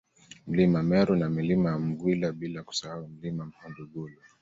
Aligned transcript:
Mlima 0.47 0.83
Meru 0.83 1.15
na 1.15 1.29
Milima 1.29 1.69
ya 1.69 1.79
Mgwila 1.79 2.31
bila 2.31 2.63
kusahau 2.63 3.07
Mlima 3.07 3.45
Mhundugulu 3.45 4.15